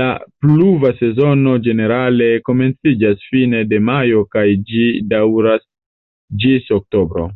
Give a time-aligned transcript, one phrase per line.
[0.00, 0.08] La
[0.46, 5.68] pluva sezono ĝenerale komenciĝas fine de majo kaj ĝi daŭras
[6.46, 7.30] ĝis oktobro.